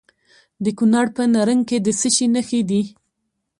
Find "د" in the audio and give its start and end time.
0.63-0.65, 1.85-1.87